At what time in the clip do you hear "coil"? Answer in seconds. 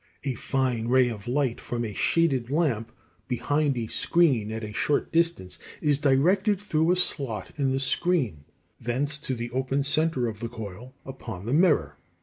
10.49-10.95